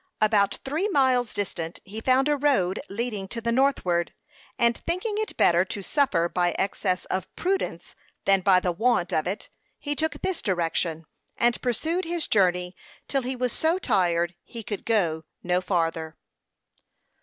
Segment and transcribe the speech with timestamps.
[0.19, 4.15] About three miles distant, he found a road leading to the northward;
[4.57, 7.93] and thinking it better to suffer by excess of prudence
[8.25, 11.05] than by the want of it, he took this direction,
[11.37, 12.75] and pursued his journey
[13.07, 16.17] till he was so tired he could go no farther.